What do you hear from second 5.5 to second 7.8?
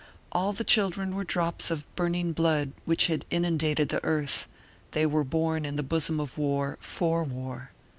in the bosom of war, for war.